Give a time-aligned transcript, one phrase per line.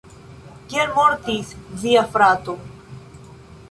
[0.71, 1.53] Kiel mortis
[1.85, 2.61] via frato?